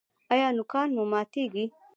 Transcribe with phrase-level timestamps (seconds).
[0.31, 1.65] ایا نوکان مو ماتیږي؟